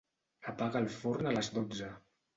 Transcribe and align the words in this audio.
Apaga 0.51 0.81
el 0.85 0.89
forn 0.95 1.31
a 1.33 1.37
les 1.37 1.51
dotze. 1.59 1.95